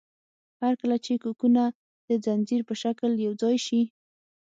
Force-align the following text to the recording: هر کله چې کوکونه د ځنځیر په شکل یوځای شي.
هر 0.61 0.73
کله 0.81 0.95
چې 1.05 1.13
کوکونه 1.23 1.63
د 2.09 2.09
ځنځیر 2.25 2.61
په 2.69 2.73
شکل 2.81 3.11
یوځای 3.25 3.55
شي. 3.65 3.81